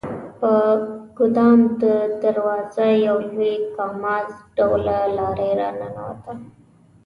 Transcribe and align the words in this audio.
په 0.39 0.53
ګدام 1.17 1.59
د 1.83 1.85
دروازه 2.23 2.87
یو 3.07 3.17
لوی 3.35 3.55
کاماز 3.75 4.27
ډوله 4.57 4.97
لارۍ 5.17 5.51
راننوته. 5.59 6.33